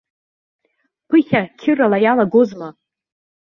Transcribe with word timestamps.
Ԥыхьа 1.07 1.41
қьырала 1.59 1.97
иалагозма? 2.01 2.69